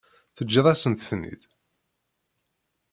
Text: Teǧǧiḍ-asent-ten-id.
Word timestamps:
Teǧǧiḍ-asent-ten-id. 0.35 1.41